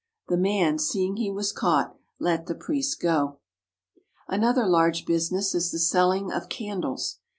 "The 0.29 0.35
man, 0.37 0.79
seeing 0.79 1.17
he 1.17 1.29
was 1.29 1.51
caught, 1.51 1.95
let 2.17 2.47
the 2.47 2.55
priest 2.55 2.99
go. 2.99 3.37
Another 4.27 4.65
large 4.65 5.05
business 5.05 5.53
is 5.53 5.69
the 5.71 5.77
selling 5.77 6.31
of 6.31 6.49
candles. 6.49 7.19